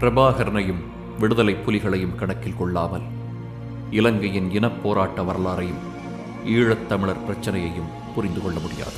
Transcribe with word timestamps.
பிரபாகரனையும் 0.00 0.84
விடுதலை 1.18 1.54
புலிகளையும் 1.54 2.14
கணக்கில் 2.14 2.56
கொள்ளாமல் 2.56 3.02
இலங்கையின் 3.90 4.50
இனப் 4.50 4.82
போராட்ட 4.82 5.22
வரலாறையும் 5.22 5.94
ஈழத்தமிழர் 6.46 7.24
பிரச்சனையையும் 7.28 8.14
புரிந்து 8.14 8.42
கொள்ள 8.42 8.58
முடியாது. 8.58 8.92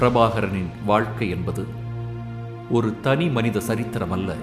பிரபாகரனின் 0.00 0.66
வாழ்க்கை 0.86 1.28
என்பது 1.28 1.66
ஒரு 2.70 3.00
தனி 3.00 3.28
மனித 3.28 3.60
சரித்திரம் 3.60 4.10
அல்ல 4.10 4.34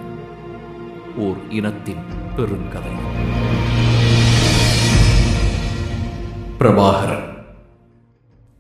ஓர் 1.17 1.37
இனத்தின் 1.49 2.03
பெருங்கதை. 2.37 2.93
பிரபாகரன் 6.59 7.45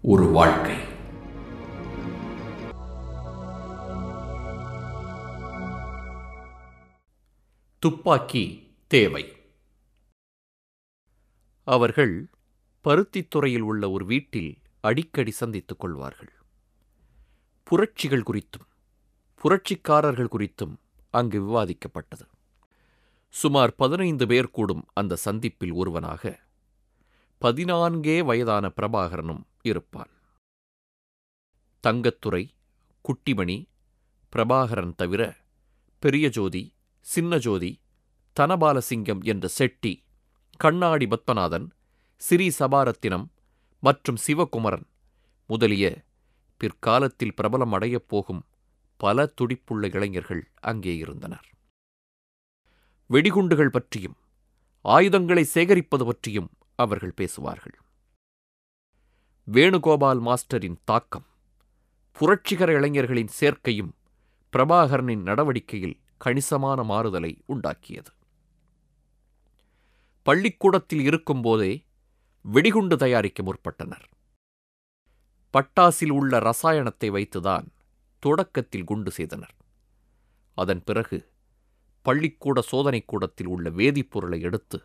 ஒரு 0.01 0.25
வாழ்க்கை. 0.25 0.82
துப்பாக்கி 7.83 8.75
தேவை. 8.87 9.35
அவர்கள் 11.63 12.29
பருத்தித்துறையில் 12.83 13.59
உள்ள 13.59 13.89
ஒரு 13.89 14.05
வீட்டில் 14.05 14.61
அடிக்கடி 14.81 15.31
சந்தித்துக் 15.31 15.79
கொள்வார்கள். 15.79 16.33
புரட்சிகள் 17.63 18.23
குறித்தும் 18.27 18.67
புரட்சிக்காரர்கள் 19.43 20.27
குறித்தும் 20.31 20.75
அங்கு 21.09 21.41
விவாதிக்கப்பட்டது. 21.41 22.27
சுமார் 23.29 23.75
பதினைந்து 23.75 24.27
பேர் 24.27 24.51
கூடும் 24.51 24.85
அந்த 24.93 25.15
சந்திப்பில் 25.15 25.71
ஒருவனாக 25.71 26.39
பதினான்கே 27.41 28.25
வயதான 28.25 28.71
பிரபாகரனும் 28.75 29.43
இருப்பான். 29.61 30.09
தங்கத்துறை 31.87 32.49
குட்டிமணி 33.01 33.65
பிரபாகரன் 34.35 34.95
தவிர 34.95 35.37
பெரியஜோதி 36.01 36.71
சின்னஜோதி 37.05 37.81
தனபாலசிங்கம் 38.39 39.23
என்ற 39.23 39.47
செட்டி 39.47 40.05
கண்ணாடி 40.57 41.05
பத்மநாதன் 41.05 41.67
சிறீ 42.29 42.51
சபாரத்தினம் 42.59 43.25
மற்றும் 43.79 44.15
சிவகுமரன் 44.15 44.87
முதலிய 45.45 46.05
பிற்காலத்தில் 46.57 47.33
பிரபலம் 47.41 47.71
அடையப் 47.71 48.07
போகும் 48.07 48.45
பல 48.97 49.33
துடிப்புள்ள 49.41 49.95
இளைஞர்கள் 49.95 50.51
அங்கே 50.61 50.97
இருந்தனர். 50.97 51.47
வெடிகுண்டுகள் 53.09 53.69
பற்றியும் 53.69 54.17
ஆயுதங்களை 54.81 55.43
சேகரிப்பது 55.43 56.05
பற்றியும் 56.05 56.49
அவர்கள் 56.75 57.15
பேசுவார்கள். 57.15 57.75
வேணுகோபால் 59.47 60.19
மாஸ்டரின் 60.19 60.79
தாக்கம் 60.83 61.27
புரட்சிகர 62.11 62.73
இளைஞர்களின் 62.73 63.31
சேர்க்கையும் 63.39 63.91
பிரபாகரனின் 64.53 65.21
நடவடிக்கையில் 65.21 65.97
கணிசமான 66.23 66.83
மாறுதலை 66.83 67.37
உண்டாக்கியது. 67.47 68.11
பள்ளிக்கூடத்தில் 70.23 70.99
இருக்கும்போதே 70.99 71.85
வெடிகுண்டு 72.41 72.97
தயாரிக்க 72.97 73.43
முற்பட்டனர். 73.43 74.05
பட்டாசில் 75.53 76.09
உள்ள 76.09 76.39
ரசாயனத்தை 76.39 77.11
வைத்துதான் 77.11 77.67
தொடக்கத்தில் 78.19 78.83
குண்டு 78.83 79.11
செய்தனர். 79.11 79.55
அதன் 80.53 80.83
பிறகு 80.83 81.31
பள்ளிக்கூட 82.01 82.61
சோதனைக் 82.61 83.07
கூடத்தில் 83.07 83.47
உள்ள 83.47 83.69
வேதிப்பொருளை 83.69 84.41
எடுத்து 84.41 84.81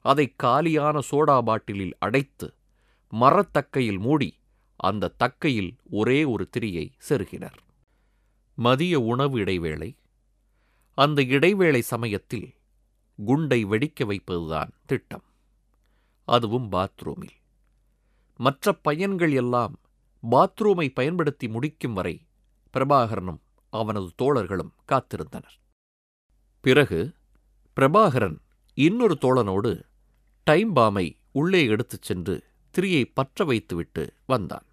அதை 0.00 0.34
காலியான 0.36 1.00
சோடா 1.10 1.42
பாட்டிலில் 1.42 1.96
அடைத்து 1.98 2.54
மரத்தக்கையில் 3.12 3.98
மூடி 3.98 4.38
அந்த 4.76 5.14
தக்கையில் 5.24 5.76
ஒரே 5.90 6.24
ஒரு 6.24 6.50
திரியை 6.58 6.92
செருகினர். 7.08 7.58
மதிய 8.54 9.00
உணவு 9.00 9.38
இடைவேளை 9.38 9.94
அந்த 10.94 11.22
இடைவேளை 11.22 11.82
சமயத்தில் 11.82 12.54
குண்டை 13.24 13.64
வெடிக்க 13.64 14.04
வைப்பதுதான் 14.04 14.70
திட்டம். 14.86 15.22
அதுவும் 16.24 16.72
பாத்ரூமில். 16.72 17.38
மற்ற 18.36 18.72
பையன்கள் 18.72 19.32
எல்லாம் 19.32 19.78
பாத்ரூமை 20.30 20.88
பயன்படுத்தி 20.88 21.48
முடிக்கும் 21.48 21.92
வரை 21.92 22.26
பிரபாகரனும் 22.72 23.38
அவனது 23.70 24.12
தோழர்களும் 24.22 24.70
காத்திருந்தனர். 24.92 25.58
பிறகு 26.60 27.14
பிரபாகரன் 27.76 28.38
இன்னொரு 28.74 29.16
தோழனோடு 29.20 29.82
டைம் 30.44 30.76
பாமை 30.76 31.16
உள்ளே 31.32 31.64
எடுத்துச் 31.64 32.02
சென்று 32.02 32.44
திரியை 32.78 33.10
பற்ற 33.14 33.44
வைத்துவிட்டு 33.44 34.14
வந்தான். 34.26 34.66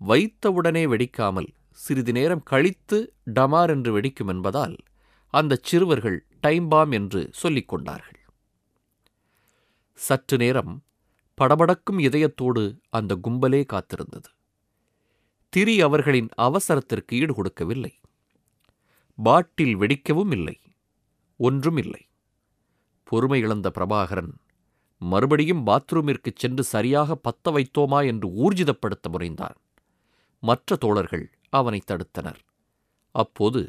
வைத்தவுடனே 0.00 0.86
வெடிக்காமல் 0.86 1.48
சிறிது 1.74 2.12
நேரம் 2.12 2.42
கழித்து 2.42 3.14
டமார் 3.34 3.68
என்று 3.68 4.00
வெடிக்கும் 4.00 4.28
என்பதால் 4.28 4.76
அந்தச் 5.28 5.62
சிறுவர்கள் 5.62 6.26
டைம் 6.40 6.68
பாம் 6.68 6.90
என்று 6.90 7.30
சொல்லிக் 7.32 7.68
கொண்டார்கள். 7.68 8.20
சற்று 9.94 10.36
நேரம் 10.36 10.82
படபடக்கும் 11.40 11.98
இதயத்தோடு 11.98 12.78
அந்த 12.90 13.18
கும்பலே 13.22 13.64
காத்திருந்தது. 13.64 14.30
திரி 15.48 15.80
அவர்களின் 15.80 16.28
அவசரத்திற்கு 16.34 17.16
ஈடு 17.16 17.34
கொடுக்கவில்லை 17.34 18.00
பாட்டில் 19.16 19.76
வெடிக்கவும் 19.76 20.30
இல்லை. 20.30 20.60
ஒன்றும் 21.36 21.76
இல்லை. 21.76 22.08
பொறுமை 23.04 23.40
இழந்த 23.40 23.72
பிரபாகரன் 23.74 24.32
மறுபடியும் 24.98 25.66
பாத்ரூமிற்கு 25.66 26.30
சென்று 26.34 26.64
சரியாக 26.64 27.20
பத்த 27.24 27.50
வைத்தோமா 27.50 28.06
என்று 28.06 28.28
ஊர்ஜிதப்படுத்த 28.28 29.06
முனைந்தான். 29.12 29.58
மற்ற 30.40 30.76
தோழர்கள் 30.76 31.33
அவனை 31.54 31.80
தடுத்தனர். 31.86 32.40
அப்போது 33.14 33.60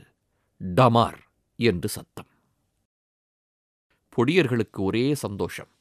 டமார் 0.75 1.19
என்று 1.59 1.89
சத்தம். 1.89 2.27
பொடியர்களுக்கு 4.15 4.79
ஒரே 4.79 5.15
சந்தோஷம். 5.15 5.71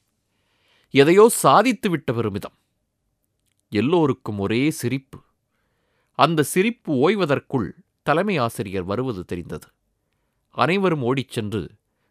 எதையோ 0.95 1.25
சாதித்துவிட்ட 1.43 2.11
பெருமிதம். 2.15 2.57
எல்லோருக்கும் 3.73 4.39
ஒரே 4.39 4.71
சிரிப்பு. 4.71 5.19
அந்த 6.19 6.43
சிரிப்பு 6.43 6.93
ஓய்வதற்குள் 7.05 7.69
தலைமை 8.03 8.37
ஆசிரியர் 8.37 8.85
வருவது 8.85 9.25
தெரிந்தது. 9.25 9.69
அனைவரும் 10.55 11.03
ஓடிச் 11.03 11.31
சென்று 11.31 11.63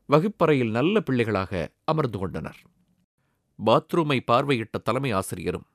வகுப்பறையில் 0.05 0.71
நல்ல 0.71 1.01
பிள்ளைகளாக 1.01 1.71
அமர்ந்து 1.85 2.17
கொண்டனர். 2.17 2.59
பாத்ரூமை 3.65 4.19
பார்வையிட்ட 4.27 4.77
தலைமை 4.83 5.11
ஆசிரியரும் 5.11 5.67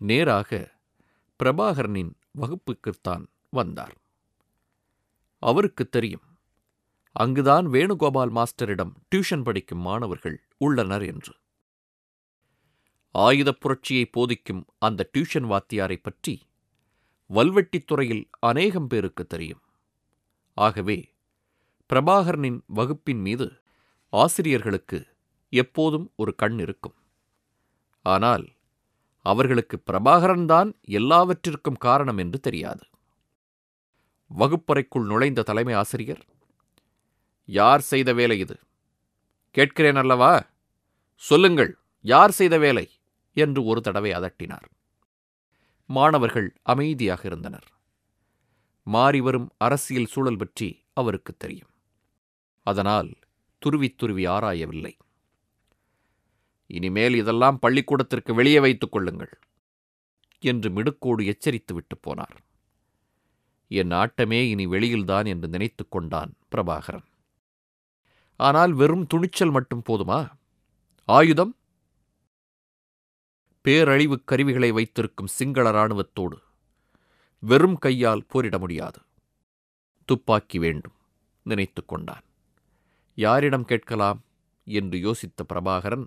நேராக 0.00 0.50
பிரபாகரனின் 1.40 2.12
வகுப்புக்குத்தான் 2.40 3.24
வந்தார். 3.54 3.96
அவருக்கு 5.38 5.88
தெரியும் 5.88 6.22
அங்குதான் 7.12 7.66
வேணுகோபால் 7.66 8.30
மாஸ்டரிடம் 8.30 8.92
டியூஷன் 9.08 9.44
படிக்கும் 9.44 9.78
மாணவர்கள் 9.78 10.42
உள்ளனர் 10.58 11.02
என்று. 11.02 11.34
ஆயுதப் 13.10 13.60
புரட்சியை 13.60 14.06
போதிக்கும் 14.06 14.64
அந்த 14.78 15.10
டியூஷன் 15.12 15.46
வாத்தியாரைப் 15.46 16.02
பற்றி 16.02 16.42
வல்வெட்டித்துறையில் 17.28 18.24
அநேகம் 18.40 18.86
பேருக்கு 18.86 19.26
தெரியும். 19.26 19.60
ஆகவே 20.54 21.14
பிரபாகரனின் 21.92 22.60
வகுப்பின் 22.66 23.20
மீது 23.20 23.62
ஆசிரியர்களுக்கு 24.10 25.06
எப்போதும் 25.48 26.12
ஒரு 26.16 26.34
கண் 26.34 26.58
இருக்கும். 26.58 26.94
ஆனால் 28.02 28.46
அவர்களுக்கு 29.22 29.82
பிரபாகரன்தான் 29.92 30.80
எல்லாவற்றிற்கும் 30.80 31.76
காரணம் 31.76 32.18
என்று 32.18 32.40
தெரியாது. 32.40 32.86
வகுப்பறைக்குள் 34.26 35.06
நுழைந்த 35.06 35.42
தலைமை 35.42 35.74
ஆசிரியர் 35.74 36.24
யார் 37.44 37.80
செய்த 37.80 38.12
வேலை 38.12 38.38
இது? 38.38 38.58
கேட்கிறேன் 39.50 39.96
அல்லவா? 39.96 40.46
சொல்லுங்கள் 41.14 41.78
யார் 42.00 42.30
செய்த 42.30 42.58
வேலை? 42.58 42.90
என்று 43.32 43.64
ஒரு 43.64 43.80
தடவை 43.80 44.10
அதட்டினார். 44.12 44.66
மாணவர்கள் 45.86 46.56
அமைதியாக 46.62 47.22
இருந்தனர். 47.24 47.72
மாறிவரும் 48.86 49.48
அரசியல் 49.56 50.04
சூழல் 50.04 50.36
பற்றி 50.36 50.84
அவருக்கு 50.92 51.36
தெரியும். 51.36 51.68
அதனால் 52.66 53.10
துருவித் 53.66 53.98
துருவி 53.98 54.26
ஆராயவில்லை. 54.26 54.92
இனிமேல் 56.66 57.14
இதெல்லாம் 57.14 57.58
பள்ளிக்கூடத்திற்கு 57.58 58.34
வெளியே 58.34 58.60
வைத்துக் 58.60 58.92
கொள்ளுங்கள் 58.92 59.38
என்று 60.38 60.70
மிடுக்கோடு 60.70 61.24
எச்சரித்துவிட்டு 61.24 61.96
போனார். 62.06 62.36
என் 63.74 63.90
ஆட்டமே 63.90 64.48
இனி 64.48 64.66
வெளியில்தான் 64.66 65.26
என்று 65.26 65.48
நினைத்து 65.48 65.88
கொண்டான் 65.88 66.34
பிரபாகரன். 66.50 67.04
ஆனால் 68.36 68.72
வெறும் 68.72 69.06
துணிச்சல் 69.06 69.50
மட்டும் 69.50 69.82
போதுமா? 69.88 70.30
ஆயுதம்? 71.04 71.56
பேரழிவுக் 73.64 74.24
கருவிகளை 74.24 74.70
வைத்திருக்கும் 74.70 75.26
சிங்கள 75.26 75.70
இராணுவத்தோடு 75.70 76.36
வெறும் 77.38 77.78
கையால் 77.78 78.24
போரிட 78.28 78.58
முடியாது. 78.58 79.00
துப்பாக்கி 80.04 80.58
வேண்டும் 80.58 80.92
நினைத்துக் 81.42 81.88
கொண்டான். 81.88 82.24
யாரிடம் 83.14 83.64
கேட்கலாம்? 83.64 84.22
என்று 84.64 84.98
யோசித்த 84.98 85.42
பிரபாகரன் 85.52 86.06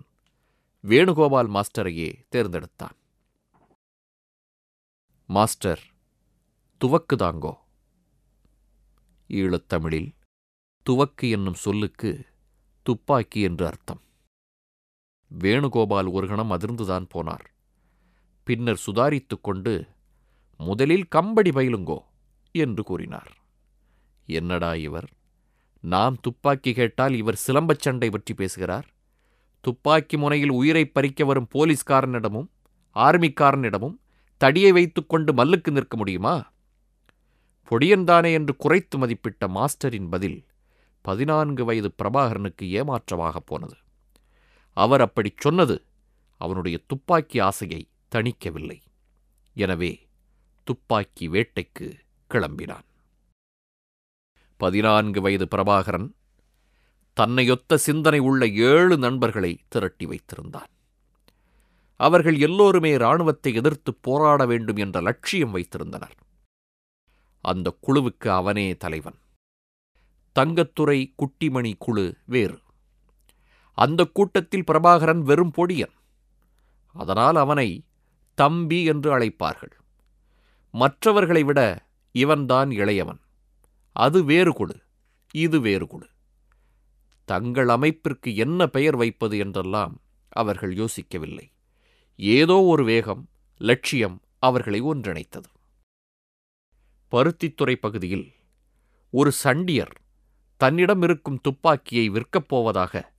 வேணுகோபால் 0.82 1.48
மாஸ்டரையே 1.48 2.12
தேர்ந்தெடுத்தான். 2.30 2.96
மாஸ்டர் 5.26 5.82
துவக்குதாங்கோ? 6.84 7.54
ஈழத்தமிழில் 9.28 10.14
துவக்கு 10.90 11.30
என்னும் 11.30 11.54
சொல்லுக்கு 11.54 12.26
துப்பாக்கி 12.82 13.40
என்று 13.40 13.66
அர்த்தம். 13.66 14.00
வேணுகோபால் 15.38 16.12
ஒரு 16.12 16.26
கணம் 16.26 16.50
அதிர்ந்துதான் 16.50 17.08
போனார். 17.14 17.46
பின்னர் 18.44 18.80
சுதாரித்துக் 18.86 19.42
கொண்டு 19.42 19.86
முதலில் 20.58 21.08
கம்படி 21.08 21.50
பயிலுங்கோ 21.50 21.98
என்று 22.52 22.82
கூறினார். 22.82 23.36
என்னடா 24.26 24.74
இவர்? 24.74 25.08
நாம் 25.80 26.16
துப்பாக்கி 26.20 26.72
கேட்டால் 26.72 27.14
இவர் 27.14 27.40
சிலம்பச் 27.46 27.80
சண்டை 27.80 28.10
பற்றி 28.10 28.34
பேசுகிறார்? 28.34 28.86
துப்பாக்கி 29.60 30.16
முனையில் 30.16 30.50
உயிரை 30.50 30.86
பறிக்க 30.86 31.24
வரும் 31.24 31.48
போலீஸ்காரனிடமும் 31.54 32.48
ஆர்மிக்காரனிடமும் 32.94 33.98
தடியை 34.36 34.72
வைத்துக்கொண்டு 34.72 35.32
மல்லுக்கு 35.32 35.70
நிற்க 35.70 35.96
முடியுமா? 35.96 36.56
பொடியன்தானே 37.70 38.32
என்று 38.32 38.56
குறைத்து 38.56 38.98
மதிப்பிட்ட 38.98 39.48
மாஸ்டரின் 39.48 40.08
பதில் 40.10 40.44
பதினான்கு 41.02 41.64
வயது 41.64 41.94
பிரபாகரனுக்கு 42.02 42.62
ஏமாற்றமாகப் 42.62 43.46
போனது. 43.46 43.76
அவர் 44.72 45.00
அப்படிச் 45.00 45.40
சொன்னது 45.40 45.82
அவனுடைய 46.36 46.80
துப்பாக்கி 46.86 47.38
ஆசையை 47.38 47.88
தணிக்கவில்லை. 48.14 48.80
எனவே 49.54 50.06
துப்பாக்கி 50.64 51.28
வேட்டைக்கு 51.28 51.98
கிளம்பினான். 52.30 52.86
பதினான்கு 54.56 55.20
வயது 55.20 55.48
பிரபாகரன் 55.50 56.10
தன்னையொத்த 57.20 57.74
சிந்தனை 57.74 58.18
உள்ள 58.18 58.48
ஏழு 58.48 58.98
நண்பர்களை 58.98 59.58
திரட்டி 59.68 60.06
வைத்திருந்தான். 60.06 60.70
அவர்கள் 61.96 62.38
எல்லோருமே 62.38 62.92
இராணுவத்தை 62.92 63.54
எதிர்த்து 63.54 63.94
போராட 63.94 64.46
வேண்டும் 64.46 64.76
என்ற 64.76 65.00
லட்சியம் 65.00 65.54
வைத்திருந்தனர். 65.56 66.16
அந்த 67.50 67.68
குழுவுக்கு 67.86 68.28
அவனே 68.30 68.66
தலைவன். 68.76 69.18
தங்கத்துறை 70.36 70.98
குட்டிமணி 71.14 71.72
குழு 71.78 72.06
வேறு. 72.24 72.58
அந்த 73.78 74.00
கூட்டத்தில் 74.16 74.68
பிரபாகரன் 74.70 75.22
வெறும் 75.22 75.52
பொடியன். 75.56 75.94
அதனால் 76.94 77.36
அவனை 77.36 77.68
தம்பி 78.38 78.78
என்று 78.84 79.08
அழைப்பார்கள். 79.18 79.74
மற்றவர்களை 80.74 81.42
விட 81.42 81.60
இவன்தான் 82.14 82.70
இளையவன். 82.70 83.20
அது 83.96 84.18
வேறு 84.24 84.52
குழு 84.52 84.76
இது 85.34 85.58
வேறு 85.60 85.86
குழு. 85.86 86.08
தங்கள் 87.28 87.68
அமைப்பிற்கு 87.68 88.30
என்ன 88.36 88.66
பெயர் 88.66 88.96
வைப்பது 88.96 89.36
என்றெல்லாம் 89.38 89.94
அவர்கள் 90.32 90.72
யோசிக்கவில்லை. 90.74 91.46
ஏதோ 92.18 92.56
ஒரு 92.72 92.84
வேகம் 92.84 93.22
லட்சியம் 93.60 94.16
அவர்களை 94.38 94.80
ஒன்றிணைத்தது. 94.82 95.50
பருத்தித்துறை 97.12 97.74
பகுதியில் 97.74 98.34
ஒரு 99.10 99.32
சண்டியர் 99.44 99.94
தன்னிடம் 100.56 101.02
இருக்கும் 101.02 101.40
துப்பாக்கியை 101.40 102.10
விற்கப் 102.10 102.48
போவதாக 102.48 103.12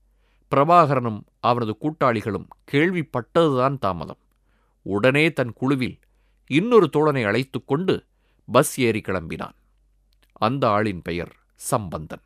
பிரபாகரனும் 0.52 1.22
அவனது 1.40 1.78
கூட்டாளிகளும் 1.82 2.48
கேள்விப்பட்டதுதான் 2.72 3.78
தாமதம். 3.78 4.18
உடனே 4.82 5.34
தன் 5.34 5.54
குழுவில் 5.54 6.00
இன்னொரு 6.48 6.90
தோழனை 6.94 7.26
அழைத்துக் 7.26 7.68
கொண்டு 7.68 8.06
பஸ் 8.48 8.80
ஏறி 8.80 9.02
கிளம்பினான். 9.02 9.56
அந்த 10.32 10.70
ஆளின் 10.70 11.02
பெயர் 11.02 11.36
சம்பந்தன். 11.56 12.22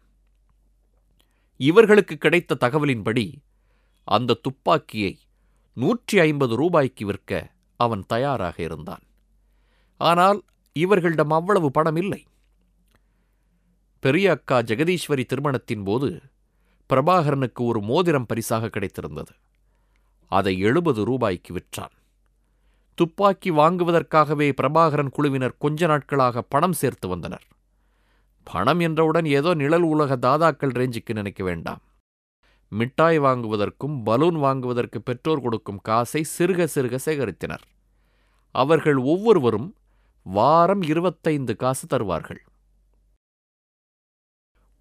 இவர்களுக்கு 1.57 2.17
கிடைத்த 2.17 2.57
தகவலின்படி 2.59 3.33
அந்த 4.03 4.39
துப்பாக்கியை 4.41 5.19
நூற்றி 5.73 6.19
ஐம்பது 6.19 6.55
ரூபாய்க்கு 6.55 7.05
விற்க 7.05 7.51
அவன் 7.75 8.03
தயாராக 8.07 8.63
இருந்தான். 8.63 9.03
ஆனால் 9.97 10.43
இவர்களிடம் 10.75 11.29
அவ்வளவு 11.29 11.71
பணம் 11.71 11.95
இல்லை. 11.95 12.21
பெரிய 13.99 14.31
அக்கா 14.31 14.59
ஜெகதீஸ்வரி 14.59 15.23
திருமணத்தின் 15.25 15.83
போது 15.83 16.21
பிரபாகரனுக்கு 16.89 17.61
ஒரு 17.61 17.81
மோதிரம் 17.81 18.25
பரிசாக 18.25 18.65
கிடைத்திருந்தது. 18.65 19.33
அதை 20.31 20.59
எழுபது 20.59 21.05
ரூபாய்க்கு 21.05 21.51
விற்றான். 21.53 21.93
துப்பாக்கி 22.97 23.51
வாங்குவதற்காகவே 23.51 24.47
பிரபாகரன் 24.61 25.09
குழுவினர் 25.09 25.57
கொஞ்ச 25.57 25.85
நாட்களாக 25.85 26.41
பணம் 26.41 26.73
சேர்த்து 26.73 27.07
வந்தனர். 27.07 27.45
பணம் 28.43 28.79
என்றவுடன் 28.79 29.25
ஏதோ 29.25 29.53
நிழல் 29.53 29.81
உலக 29.81 30.17
தாதாக்கள் 30.17 30.75
ரேஞ்சுக்கு 30.79 31.13
நினைக்க 31.13 31.43
வேண்டாம். 31.43 31.81
மிட்டாய் 32.71 33.19
வாங்குவதற்கும் 33.19 33.95
பலூன் 34.03 34.35
வாங்குவதற்கு 34.35 35.01
பெற்றோர் 35.01 35.41
கொடுக்கும் 35.41 35.81
காசை 35.81 36.25
சிறுக 36.37 36.67
சிறுக 36.75 36.97
சேகரித்தனர். 37.05 37.63
அவர்கள் 38.55 38.95
ஒவ்வொருவரும் 38.95 39.75
வாரம் 40.23 40.81
இருபத்தைந்து 40.81 41.55
காசு 41.55 41.87
தருவார்கள். 41.87 42.43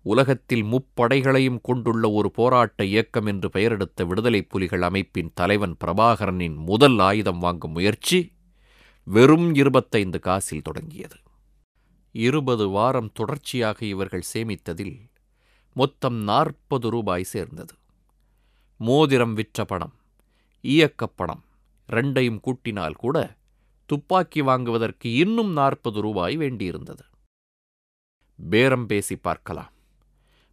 உலகத்தில் 0.03 0.63
முப்படைகளையும் 0.63 1.61
கொண்டுள்ள 1.61 2.11
ஒரு 2.11 2.31
போராட்ட 2.31 2.85
இயக்கம் 2.85 3.27
என்று 3.27 3.49
பெயரெடுத்த 3.49 4.07
விடுதலைப் 4.07 4.49
புலிகள் 4.49 4.83
அமைப்பின் 4.83 5.31
தலைவன் 5.35 5.77
பிரபாகரனின் 5.85 6.57
முதல் 6.57 6.99
ஆயுதம் 6.99 7.39
வாங்கும் 7.39 7.73
முயற்சி 7.73 8.33
வெறும் 9.05 9.55
இருபத்தைந்து 9.55 10.21
காசில் 10.21 10.63
தொடங்கியது. 10.63 11.17
இருபது 12.13 12.69
வாரம் 12.69 13.13
தொடர்ச்சியாக 13.13 13.87
இவர்கள் 13.87 14.23
சேமித்ததில் 14.35 15.11
மொத்தம் 15.73 16.17
நாற்பது 16.17 16.91
ரூபாய் 16.91 17.23
சேர்ந்தது. 17.23 17.75
மோதிரம் 18.79 19.35
விற்ற 19.35 19.65
பணம் 19.65 19.93
இயக்கப் 20.63 21.17
பணம் 21.17 21.45
ரெண்டையும் 21.89 22.41
கூட்டினால் 22.41 22.93
கூட 22.93 23.37
துப்பாக்கி 23.93 24.41
வாங்குவதற்கு 24.41 25.13
இன்னும் 25.13 25.53
நாற்பது 25.53 26.01
ரூபாய் 26.01 26.37
வேண்டியிருந்தது. 26.37 27.05
பேரம் 28.51 28.87
பேசி 28.87 29.17
பார்க்கலாம். 29.17 29.73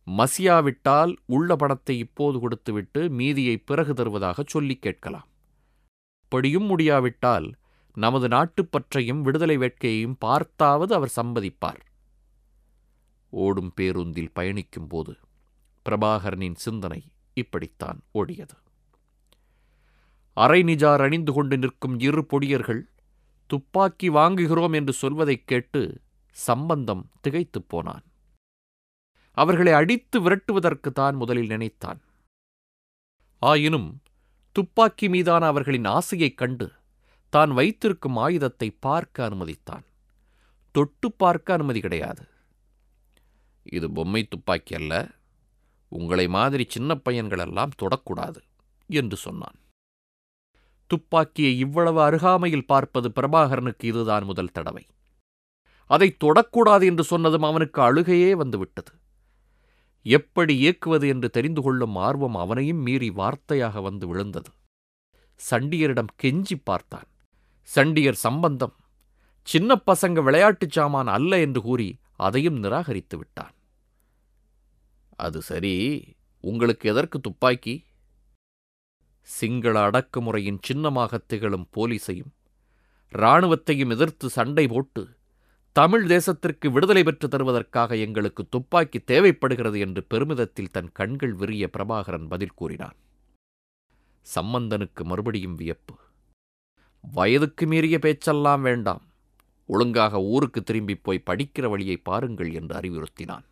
மசியாவிட்டால் 0.07 1.15
உள்ள 1.25 1.55
பணத்தை 1.55 1.97
இப்போது 1.97 2.39
கொடுத்துவிட்டு 2.39 3.09
மீதியை 3.09 3.57
பிறகு 3.57 3.93
தருவதாக 3.93 4.43
சொல்லிக் 4.47 4.81
கேட்கலாம். 4.81 5.27
அப்படியும் 6.23 6.63
முடியாவிட்டால் 6.63 7.55
நமது 7.93 8.27
நாட்டுப்பற்றையும் 8.27 9.21
விடுதலை 9.21 9.57
வேட்கையையும் 9.57 10.15
பார்த்தாவது 10.19 10.95
அவர் 10.95 11.13
சம்மதிப்பார். 11.15 11.81
ஓடும் 13.29 13.73
பேருந்தில் 13.73 14.31
பயணிக்கும் 14.31 14.87
போது 14.87 15.17
பிரபாகரனின் 15.89 16.55
சிந்தனை 16.55 17.03
இப்படித்தான் 17.33 17.99
ஓடியது. 18.13 18.57
அரை 20.33 20.63
நிஜார் 20.63 21.01
அணிந்து 21.01 21.33
கொண்டு 21.33 21.57
நிற்கும் 21.57 21.99
இரு 21.99 22.25
பொடியர்கள் 22.29 22.81
துப்பாக்கி 23.49 24.09
வாங்குகிறோம் 24.09 24.73
என்று 24.73 24.93
சொல்வதைக் 24.93 25.47
கேட்டு 25.47 26.01
சம்பந்தம் 26.31 27.09
திகைத்துப் 27.21 27.69
போனான். 27.69 28.03
அவர்களை 29.31 29.73
அடித்து 29.73 30.21
விரட்டுவதற்கு 30.21 30.91
தான் 30.91 31.15
முதலில் 31.15 31.47
நினைத்தான். 31.47 32.01
ஆயினும் 33.39 34.01
துப்பாக்கி 34.51 35.09
மீதான 35.09 35.45
அவர்களின் 35.45 35.85
ஆசையைக் 35.85 36.37
கண்டு 36.37 36.71
தான் 37.29 37.51
வைத்திருக்கும் 37.51 38.15
ஆயுதத்தை 38.15 38.71
பார்க்க 38.71 39.29
அனுமதித்தான். 39.29 39.83
தொட்டு 40.71 41.11
பார்க்க 41.11 41.53
அனுமதி 41.53 41.79
கிடையாது. 41.79 42.27
இது 43.63 43.91
பொம்மை 43.91 44.27
துப்பாக்கி 44.27 44.75
அல்ல. 44.75 45.11
உங்களை 45.87 46.27
மாதிரி 46.27 46.65
சின்ன 46.69 46.95
பையன்களெல்லாம் 46.95 47.71
தொடக்கூடாது 47.81 48.41
என்று 48.87 49.17
சொன்னான். 49.17 49.59
துப்பாக்கியை 50.89 51.51
இவ்வளவு 51.57 51.99
அருகாமையில் 52.07 52.65
பார்ப்பது 52.65 53.07
பிரபாகரனுக்கு 53.15 53.85
இதுதான் 53.91 54.23
முதல் 54.23 54.51
தடவை. 54.51 54.83
அதை 55.89 56.07
தொடக்கூடாது 56.23 56.85
என்று 56.85 57.03
சொன்னதும் 57.03 57.43
அவனுக்கு 57.43 57.79
அழுகையே 57.81 58.31
வந்துவிட்டது. 58.31 58.91
எப்படி 60.05 60.53
இயக்குவது 60.57 61.07
என்று 61.07 61.29
தெரிந்து 61.29 61.61
கொள்ளும் 61.61 61.95
ஆர்வம் 61.95 62.35
அவனையும் 62.35 62.81
மீறி 62.81 63.09
வார்த்தையாக 63.09 63.81
வந்து 63.81 64.07
விழுந்தது. 64.07 64.51
சண்டியரிடம் 65.39 66.13
கெஞ்சி 66.23 66.55
பார்த்தான். 66.63 67.09
சண்டியர் 67.75 68.23
சம்பந்தம் 68.27 68.75
சின்ன 69.47 69.75
பசங்க 69.87 70.23
விளையாட்டுச் 70.23 70.75
சாமான் 70.77 71.07
அல்ல 71.07 71.39
என்று 71.39 71.61
கூறி 71.61 71.89
அதையும் 72.15 72.57
நிராகரித்து 72.63 73.15
விட்டான். 73.17 73.55
அது 75.17 75.39
சரி 75.41 75.75
உங்களுக்கு 76.43 76.85
எதற்கு 76.89 77.17
துப்பாக்கி? 77.19 77.75
சிங்கள 79.21 79.89
அடக்குமுறையின் 79.89 80.59
சின்னமாகத் 80.67 81.25
திகழும் 81.27 81.67
போலீஸையும் 81.75 82.31
இராணுவத்தையும் 83.11 83.89
எதிர்த்து 83.89 84.29
சண்டை 84.29 84.67
போட்டு 84.67 85.17
தமிழ் 85.71 86.11
தேசத்திற்கு 86.11 86.71
விடுதலை 86.71 87.03
பெற்று 87.03 87.27
தருவதற்காக 87.27 87.99
எங்களுக்கு 87.99 88.47
துப்பாக்கி 88.49 88.99
தேவைப்படுகிறது 88.99 89.79
என்று 89.79 90.03
பெருமிதத்தில் 90.03 90.71
தன் 90.71 90.91
கண்கள் 90.91 91.33
விரிய 91.33 91.69
பிரபாகரன் 91.77 92.27
பதில் 92.27 92.53
கூறினான். 92.53 92.95
சம்பந்தனுக்கு 94.35 95.03
மறுபடியும் 95.03 95.55
வியப்பு. 95.55 95.95
வயதுக்கு 97.01 97.67
மீறிய 97.67 97.99
பேச்செல்லாம் 97.99 98.61
வேண்டாம். 98.61 99.01
ஒழுங்காக 99.65 100.19
ஊருக்கு 100.19 100.63
திரும்பி 100.63 100.95
போய் 100.95 101.23
படிக்கிற 101.25 101.69
வழியை 101.69 101.97
பாருங்கள் 101.97 102.53
என்று 102.53 102.79
அறிவுறுத்தினான். 102.79 103.43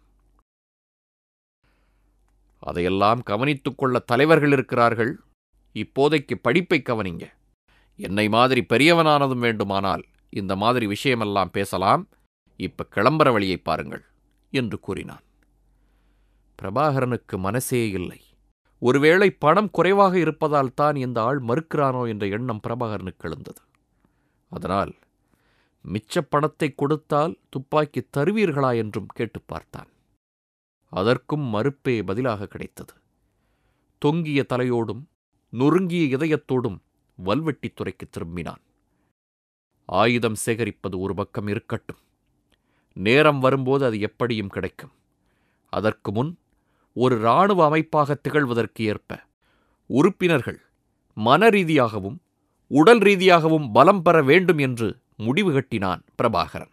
அதையெல்லாம் 2.59 3.23
கவனித்துக் 3.23 3.77
கொள்ள 3.77 3.99
தலைவர்கள் 3.99 4.51
இருக்கிறார்கள். 4.51 5.19
இப்போதைக்கு 5.77 6.35
படிப்பை 6.41 6.81
கவனிங்க. 6.85 7.31
என்னை 7.95 8.29
மாதிரி 8.29 8.65
பெரியவனானதும் 8.69 9.37
வேண்டுமானால் 9.37 10.03
இந்த 10.29 10.55
மாதிரி 10.55 10.87
விஷயமெல்லாம் 10.87 11.45
பேசலாம். 11.45 12.07
இப்ப 12.55 12.85
கிளம்புற 12.95 13.31
வழியை 13.31 13.57
பாருங்கள் 13.57 14.03
என்று 14.51 14.79
கூறினான். 14.79 15.21
பிரபாகரனுக்கு 16.61 17.37
மனசே 17.37 17.89
இல்லை. 17.89 18.21
ஒருவேளை 18.79 19.31
பணம் 19.31 19.71
குறைவாக 19.71 20.19
இருப்பதால் 20.19 20.73
தான் 20.73 20.95
இந்த 20.95 21.23
ஆள் 21.23 21.41
மறுக்கிறானோ 21.41 22.07
என்ற 22.07 22.27
எண்ணம் 22.27 22.59
பிரபாகரனுக்கு 22.67 23.17
எழுந்தது. 23.17 23.61
அதனால் 24.49 24.95
மிச்ச 25.93 26.21
பணத்தை 26.29 26.75
கொடுத்தால் 26.75 27.37
துப்பாக்கி 27.49 28.07
தருவீர்களா 28.17 28.75
என்றும் 28.75 29.05
கேட்டுப் 29.05 29.47
பார்த்தான். 29.47 29.87
அதற்கும் 30.89 31.53
மறுப்பே 31.53 32.03
பதிலாக 32.03 32.45
கிடைத்தது. 32.45 32.93
தொங்கிய 33.97 34.45
தலையோடும் 34.49 35.03
நொறுங்கிய 35.57 36.17
இதயத்தோடும் 36.17 36.77
வல்வெட்டித்துறைக்கு 37.25 38.05
திரும்பினான். 38.09 38.63
ஆயுதம் 39.85 40.35
சேகரிப்பது 40.45 40.97
ஒரு 40.97 41.13
பக்கம் 41.13 41.47
இருக்கட்டும். 41.47 41.97
நேரம் 42.93 43.39
வரும்போது 43.39 43.85
அது 43.85 43.99
எப்படியும் 43.99 44.47
கிடைக்கும். 44.47 44.91
அதற்கு 45.69 46.11
முன் 46.11 46.37
ஒரு 46.93 47.19
இராணுவ 47.19 47.65
அமைப்பாக 47.65 48.19
திகழ்வதற்கு 48.29 48.81
ஏற்ப 48.81 49.23
உறுப்பினர்கள் 49.85 50.61
மன 51.13 51.49
ரீதியாகவும் 51.49 52.21
உடல் 52.67 52.97
ரீதியாகவும் 52.97 53.71
பலம் 53.71 54.01
பெற 54.01 54.23
வேண்டும் 54.23 54.57
என்று 54.57 54.99
முடிவு 55.17 55.51
கட்டினான் 55.53 56.03
பிரபாகரன். 56.21 56.71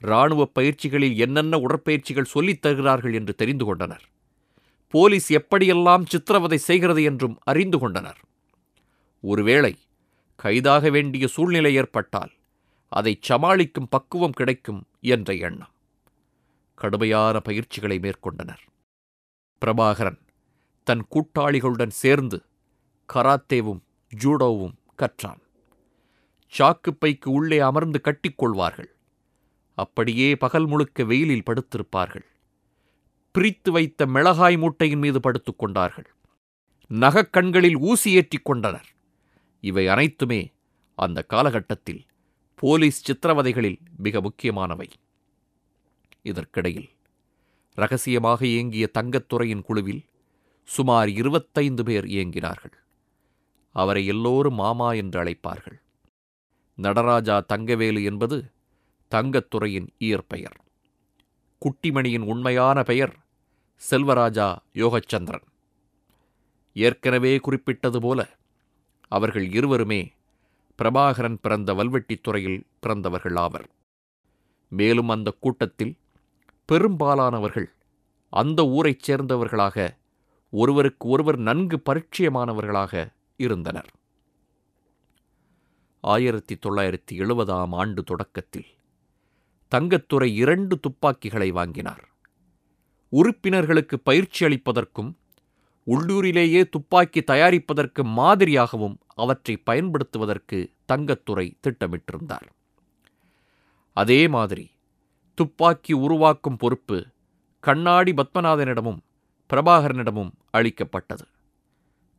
இராணுவ 0.00 0.50
பயிற்சிகளில் 0.60 1.16
என்னென்ன 1.16 1.58
உடற்பயிற்சிகள் 1.58 2.24
சொல்லித் 2.24 2.66
தருகிறார்கள் 2.66 3.14
என்று 3.14 3.34
தெரிந்து 3.34 3.64
கொண்டனர். 3.64 4.08
போலீஸ் 4.92 5.28
எப்படியெல்லாம் 5.32 6.04
சித்திரவதை 6.06 6.58
செய்கிறது 6.58 7.02
என்றும் 7.02 7.36
அறிந்து 7.42 7.78
கொண்டனர். 7.78 8.20
ஒருவேளை 9.24 9.72
கைதாக 10.42 10.90
வேண்டிய 10.90 11.24
சூழ்நிலை 11.26 11.74
ஏற்பட்டால் 11.74 12.32
அதை 12.92 13.12
சமாளிக்கும் 13.20 13.88
பக்குவம் 13.88 14.36
கிடைக்கும் 14.40 14.80
என்ற 15.00 15.34
எண்ணம். 15.34 15.72
கடுமையான 16.74 17.40
பயிற்சிகளை 17.40 17.98
மேற்கொண்டனர். 17.98 18.62
பிரபாகரன் 19.62 20.20
தன் 20.86 21.04
கூட்டாளிகளுடன் 21.10 21.94
சேர்ந்து 22.02 22.38
கராத்தேவும் 23.08 23.82
ஜூடோவும் 24.12 24.76
கற்றான். 24.96 25.42
சாக்குப்பைக்கு 26.52 27.28
உள்ளே 27.38 27.58
அமர்ந்து 27.58 28.00
கட்டிக்கொள்வார்கள் 28.04 28.90
அப்படியே 29.78 30.28
பகல் 30.36 30.66
முழுக்க 30.66 31.04
வெயிலில் 31.04 31.46
படுத்திருப்பார்கள். 31.46 32.26
பிரித்து 33.32 33.72
வைத்த 33.72 34.06
மிளகாய் 34.06 34.56
மூட்டையின் 34.56 34.98
மீது 34.98 35.20
படுத்துக் 35.20 35.58
கொண்டார்கள். 35.58 36.14
நகக்கண்களில் 36.88 37.78
ஊசி 37.80 38.12
ஏற்றிக் 38.12 38.44
கொண்டனர். 38.44 38.88
இவை 39.60 39.88
அனைத்துமே 39.88 40.52
அந்த 40.94 41.22
காலகட்டத்தில் 41.22 42.06
போலீஸ் 42.54 43.12
சித்திரவதைகளில் 43.12 43.78
மிக 43.96 44.20
முக்கியமானவை. 44.20 44.90
இதற்கிடையில் 46.22 46.90
ரகசியமாக 47.74 48.46
இயங்கிய 48.46 48.90
தங்கத்துறையின் 48.98 49.62
குழுவில் 49.62 50.04
சுமார் 50.64 51.08
இருபத்தைந்து 51.08 51.84
பேர் 51.84 52.04
இயங்கினார்கள். 52.04 52.72
அவரை 53.70 54.06
எல்லோரும் 54.06 54.54
மாமா 54.54 54.92
என்று 54.92 55.24
அழைப்பார்கள். 55.24 55.80
நடராஜா 56.74 57.44
தங்கவேலு 57.52 58.04
என்பது 58.04 58.50
தங்கத்துறையின் 59.10 59.88
இயற்பெயர். 59.98 60.60
குட்டிமணியின் 61.58 62.24
உண்மையான 62.24 62.82
பெயர் 62.82 63.21
செல்வராஜா 63.90 64.56
யோகச்சந்திரன். 64.74 65.42
ஏற்கனவே 66.74 67.38
குறிப்பிட்டது 67.38 68.00
போல 68.00 68.36
அவர்கள் 69.08 69.50
இருவருமே 69.50 70.12
பிரபாகரன் 70.82 71.38
பிறந்த 71.42 71.74
வல்வெட்டித்துறையில் 71.74 72.62
பிறந்தவர்கள் 72.80 73.36
ஆவர். 73.36 73.68
மேலும் 74.68 75.08
அந்த 75.08 75.30
கூட்டத்தில் 75.40 75.96
பெரும்பாலானவர்கள் 76.64 77.72
அந்த 78.30 78.66
ஊரைச் 78.66 79.10
சேர்ந்தவர்களாக 79.10 79.96
ஒருவருக்கு 80.50 81.08
ஒருவர் 81.08 81.38
நன்கு 81.38 81.82
பரிச்சயமானவர்களாக 81.86 83.12
இருந்தனர். 83.36 83.90
ஆயிரத்தி 86.00 86.54
தொள்ளாயிரத்தி 86.54 87.12
எழுபதாம் 87.12 87.70
ஆண்டு 87.70 88.02
தொடக்கத்தில் 88.02 88.66
தங்கத்துறை 89.70 90.34
இரண்டு 90.34 90.80
துப்பாக்கிகளை 90.80 91.50
வாங்கினார். 91.50 92.10
உறுப்பினர்களுக்கு 93.12 93.96
பயிற்சி 93.98 94.40
அளிப்பதற்கும் 94.46 95.10
உள்ளூரிலேயே 95.86 96.60
துப்பாக்கி 96.68 97.20
தயாரிப்பதற்கு 97.20 98.02
மாதிரியாகவும் 98.18 98.96
அவற்றை 99.14 99.54
பயன்படுத்துவதற்கு 99.56 100.58
தங்கத்துறை 100.92 101.46
திட்டமிட்டிருந்தார். 101.64 102.48
அதே 103.96 104.20
மாதிரி 104.28 104.70
துப்பாக்கி 105.38 105.92
உருவாக்கும் 105.92 106.56
பொறுப்பு 106.56 106.98
கண்ணாடி 107.64 108.12
பத்மநாதனிடமும் 108.12 109.00
பிரபாகரனிடமும் 109.50 110.32
அளிக்கப்பட்டது. 110.50 111.26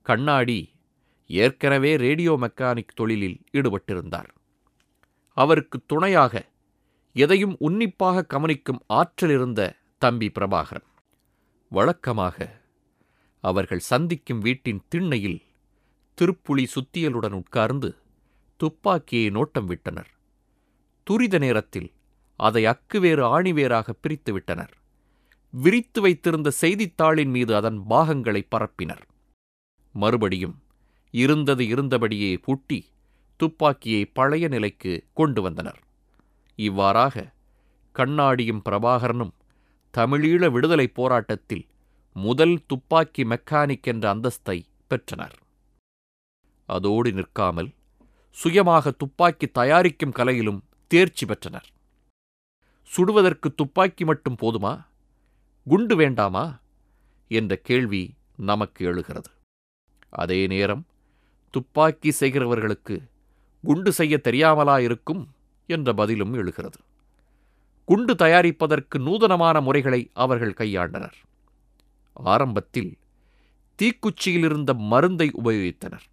கண்ணாடி 0.05 0.59
ஏற்கனவே 1.29 1.91
ரேடியோ 1.95 2.33
மெக்கானிக் 2.41 2.95
தொழிலில் 2.95 3.39
ஈடுபட்டிருந்தார். 3.53 4.31
அவருக்கு 5.38 5.77
துணையாக 5.85 6.33
எதையும் 7.15 7.55
உன்னிப்பாக 7.59 8.25
கவனிக்கும் 8.25 8.83
ஆற்றல் 8.88 9.29
இருந்த 9.29 9.62
தம்பி 10.03 10.27
பிரபாகரன். 10.38 10.88
வழக்கமாக 11.72 12.38
அவர்கள் 13.43 13.83
சந்திக்கும் 13.91 14.39
வீட்டின் 14.39 14.81
திண்ணையில் 14.88 15.41
திருப்புளி 16.17 16.65
சுத்தியலுடன் 16.75 17.36
உட்கார்ந்து 17.39 17.89
துப்பாக்கியை 18.60 19.27
நோட்டம் 19.29 19.67
விட்டனர். 19.72 20.10
துரித 21.07 21.38
நேரத்தில் 21.38 21.89
அதை 22.39 22.63
அக்குவேறு 22.65 23.24
ஆணிவேராக 23.36 23.95
பிரித்துவிட்டனர் 24.03 24.74
விரித்து 25.53 26.00
வைத்திருந்த 26.01 26.51
செய்தித்தாளின் 26.62 27.31
மீது 27.36 27.51
அதன் 27.55 27.79
பாகங்களை 27.88 28.41
பரப்பினர். 28.55 29.03
மறுபடியும் 29.95 30.57
இருந்தது 31.13 31.63
இருந்தபடியே 31.74 32.31
பூட்டி 32.45 32.79
துப்பாக்கியை 33.39 34.03
பழைய 34.17 34.48
நிலைக்கு 34.48 34.93
கொண்டு 35.13 35.41
வந்தனர். 35.41 35.79
இவ்வாறாக 36.60 37.25
கண்ணாடியும் 37.95 38.62
பிரபாகரனும் 38.69 39.33
தமிழீழ 39.97 40.51
விடுதலைப் 40.51 40.95
போராட்டத்தில் 40.95 41.67
முதல் 42.13 42.62
துப்பாக்கி 42.67 43.23
மெக்கானிக் 43.23 43.81
என்ற 43.81 44.15
அந்தஸ்தை 44.15 44.65
பெற்றனர். 44.88 45.39
அதோடு 46.65 47.12
நிற்காமல் 47.12 47.73
சுயமாக 48.31 48.91
துப்பாக்கி 48.91 49.47
தயாரிக்கும் 49.47 50.12
கலையிலும் 50.12 50.62
தேர்ச்சி 50.88 51.25
பெற்றனர். 51.25 51.69
சுடுவதற்கு 52.81 53.55
துப்பாக்கி 53.55 54.05
மட்டும் 54.05 54.35
போதுமா? 54.35 54.85
குண்டு 55.63 55.95
வேண்டாமா? 55.95 56.59
என்ற 57.27 57.55
கேள்வி 57.55 58.13
நமக்கு 58.38 58.85
எழுகிறது. 58.85 59.29
அதே 60.09 60.47
நேரம் 60.47 60.85
துப்பாக்கி 61.51 62.15
செய்கிறவர்களுக்கு 62.19 63.09
குண்டு 63.62 63.93
செய்ய 63.93 64.19
தெரியாமலா 64.23 64.79
இருக்கும் 64.79 65.33
என்ற 65.65 65.93
பதிலும் 65.93 66.33
எழுகிறது. 66.33 66.79
குண்டு 67.85 68.13
தயாரிப்பதற்கு 68.13 68.99
நூதனமான 68.99 69.61
முறைகளை 69.61 70.09
அவர்கள் 70.13 70.53
கையாண்டனர். 70.53 71.17
ஆரம்பத்தில் 72.13 72.97
தீக்குச்சியில் 73.81 74.45
இருந்த 74.49 74.73
மருந்தை 74.73 75.31
உபயோகித்தனர். 75.43 76.05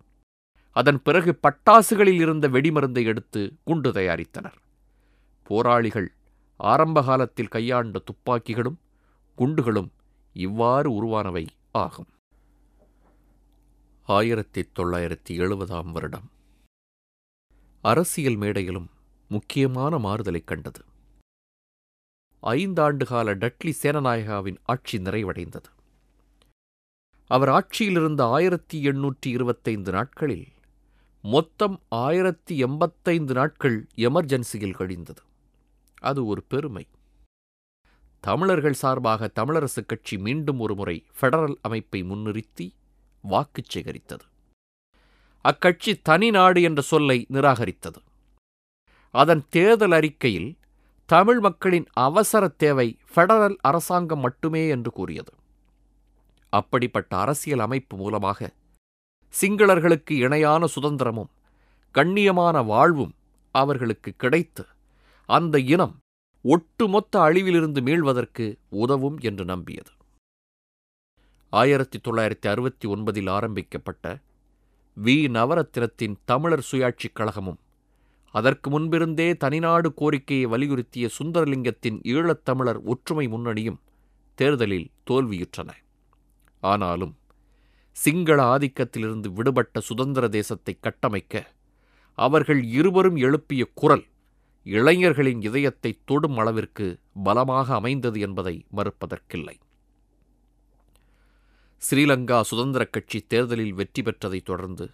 அதன் 0.70 1.02
பிறகு 1.02 1.38
பட்டாசுகளில் 1.42 2.20
இருந்த 2.20 2.48
வெடிமருந்தை 2.48 3.04
எடுத்து 3.04 3.56
குண்டு 3.64 3.92
தயாரித்தனர். 3.92 4.58
போராளிகள் 5.42 6.12
ஆரம்ப 6.56 7.02
காலத்தில் 7.02 7.48
கையாண்ட 7.48 8.02
துப்பாக்கிகளும் 8.04 8.78
குண்டுகளும் 9.38 9.90
இவ்வாறு 10.32 10.88
உருவானவை 10.90 11.46
ஆகும். 11.72 12.06
ஆயிரத்தி 14.02 14.62
தொள்ளாயிரத்தி 14.78 15.30
எழுபதாம் 15.30 15.90
வருடம் 15.90 16.30
அரசியல் 17.80 18.36
மேடையிலும் 18.36 18.90
முக்கியமான 19.28 19.98
மாறுதலை 19.98 20.44
கண்டது. 20.44 20.84
ஐந்தாண்டுகால 22.42 23.34
டட்லி 23.34 23.72
சேனநாயகாவின் 23.82 24.56
ஆட்சி 24.64 24.98
நிறைவடைந்தது. 24.98 25.68
அவர் 27.26 27.48
ஆட்சியிலிருந்த 27.48 28.20
ஆயிரத்தி 28.20 28.86
எண்ணூற்றி 28.86 29.26
இருபத்தைந்து 29.26 29.92
நாட்களில் 29.92 30.46
மொத்தம் 31.22 31.80
ஆயிரத்தி 31.88 32.58
எண்பத்தைந்து 32.58 33.34
நாட்கள் 33.34 33.86
எமர்ஜென்சியில் 33.96 34.76
கழிந்தது. 34.76 35.22
அது 36.00 36.26
ஒரு 36.26 36.42
பெருமை. 36.42 36.86
தமிழர்கள் 38.20 38.72
சார்பாக 38.72 39.30
தமிழரசுக் 39.34 39.86
கட்சி 39.86 40.18
மீண்டும் 40.18 40.58
ஒருமுறை 40.58 41.04
ஃபெடரல் 41.20 41.54
அமைப்பை 41.60 42.04
முன்னிறுத்தி 42.04 42.70
வாக்கு 43.22 43.62
சேகரித்தது. 43.74 44.26
அக்கட்சி 45.44 46.00
தனி 46.02 46.30
நாடு 46.30 46.62
என்ற 46.62 46.82
சொல்லை 46.82 47.26
நிராகரித்தது. 47.30 47.96
அதன் 49.10 49.44
தேர்தல் 49.48 49.92
அறிக்கையில் 49.92 50.58
தமிழ் 51.10 51.40
மக்களின் 51.40 51.86
அவசர 51.92 52.48
தேவை 52.48 52.98
ஃபெடரல் 53.14 53.56
அரசாங்கம் 53.60 54.18
மட்டுமே 54.18 54.68
என்று 54.68 54.90
கூறியது. 54.92 55.32
அப்படிப்பட்ட 56.48 57.18
அரசியல் 57.18 57.58
அமைப்பு 57.58 57.96
மூலமாக 57.96 58.50
சிங்களர்களுக்கு 59.40 60.10
இணையான 60.10 60.66
சுதந்திரமும் 60.74 61.30
கண்ணியமான 61.94 62.64
வாழ்வும் 62.64 63.14
அவர்களுக்கு 63.50 64.12
கிடைத்து 64.16 64.66
அந்த 65.28 65.58
இனம் 65.58 65.96
ஒட்டுமொத்த 66.42 67.20
அழிவிலிருந்து 67.20 67.82
மீள்வதற்கு 67.82 68.58
உதவும் 68.68 69.18
என்று 69.18 69.44
நம்பியது. 69.44 69.90
ஆயிரத்தி 71.50 71.98
தொள்ளாயிரத்தி 71.98 72.48
அறுபத்தி 72.48 72.88
ஒன்பதில் 72.88 73.30
ஆரம்பிக்கப்பட்ட 73.30 74.18
வி. 75.04 75.16
நவரத்தினத்தின் 75.30 76.14
தமிழர் 76.24 76.66
சுயாட்சிக் 76.70 77.14
கழகமும் 77.14 77.58
அதற்கு 78.34 78.70
முன்பிருந்தே 78.70 79.28
தனிநாடு 79.32 79.88
கோரிக்கையை 79.94 80.46
வலியுறுத்திய 80.46 81.06
சுந்தரலிங்கத்தின் 81.18 81.98
ஈழத்தமிழர் 82.12 82.80
ஒற்றுமை 82.82 83.26
முன்னணியும் 83.28 83.80
தேர்தலில் 84.38 84.90
தோல்வியுற்றன. 85.10 85.70
ஆனாலும் 86.62 87.14
சிங்கள 87.96 88.38
ஆதிக்கத்திலிருந்து 88.44 89.28
விடுபட்ட 89.28 89.80
சுதந்திர 89.80 90.28
தேசத்தை 90.28 90.74
கட்டமைக்க 90.80 91.34
அவர்கள் 92.18 92.62
இருவரும் 92.64 93.16
எழுப்பிய 93.16 93.62
குரல் 93.74 94.04
இளைஞர்களின் 94.66 95.42
இதயத்தை 95.42 95.90
தொடும் 96.04 96.36
அளவிற்கு 96.36 96.86
பலமாக 97.22 97.74
அமைந்தது 97.74 98.20
என்பதை 98.20 98.54
மறுப்பதற்கில்லை. 98.76 99.56
ஸ்ரீலங்கா 101.82 102.38
சுதந்திரக் 102.40 102.92
கட்சி 102.92 103.18
தேர்தலில் 103.20 103.72
வெற்றி 103.72 104.02
பெற்றதைத் 104.02 104.44
தொடர்ந்து 104.44 104.86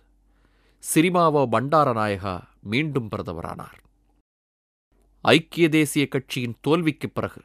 சிரிமாவோ 0.85 1.43
பண்டாரநாயகா 1.53 2.35
மீண்டும் 2.67 3.09
பிரதமரானார். 3.09 3.79
ஐக்கிய 5.21 5.69
தேசிய 5.69 6.09
கட்சியின் 6.09 6.57
தோல்விக்குப் 6.61 7.15
பிறகு 7.15 7.43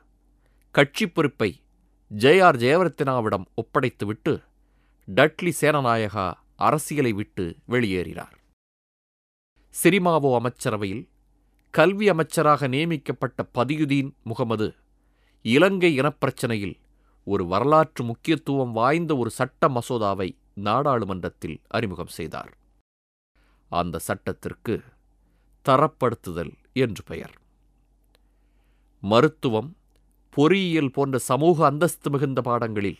கட்சி 0.71 1.07
பொறுப்பை 1.07 1.61
ஜே 2.09 2.39
ஆர் 2.39 2.55
ஜெயவர்த்தனாவிடம் 2.55 3.45
ஒப்படைத்துவிட்டு 3.55 4.43
டட்லி 5.15 5.51
சேனநாயகா 5.61 6.33
அரசியலை 6.55 7.13
விட்டு 7.13 7.55
வெளியேறினார். 7.67 8.31
சிரிமாவோ 9.83 10.35
அமைச்சரவையில் 10.35 11.09
கல்வி 11.71 12.09
அமைச்சராக 12.09 12.67
நியமிக்கப்பட்ட 12.67 13.49
பதியுதீன் 13.53 14.13
முகமது 14.23 14.75
இலங்கை 15.41 15.99
இனப்பிரச்சனையில் 15.99 16.79
ஒரு 17.23 17.45
வரலாற்று 17.45 18.03
முக்கியத்துவம் 18.03 18.71
வாய்ந்த 18.71 19.15
ஒரு 19.15 19.29
சட்ட 19.29 19.67
மசோதாவை 19.67 20.37
நாடாளுமன்றத்தில் 20.53 21.61
அறிமுகம் 21.67 22.07
செய்தார். 22.07 22.57
அந்த 23.69 23.99
சட்டத்திற்கு 23.99 24.83
தரப்படுத்துதல் 25.69 26.53
என்று 26.73 27.03
பெயர். 27.03 27.35
மருத்துவம் 29.03 29.75
பொறியியல் 30.29 30.91
போன்ற 30.91 31.17
சமூக 31.17 31.65
அந்தஸ்து 31.65 32.09
மிகுந்த 32.09 32.41
பாடங்களில் 32.41 32.99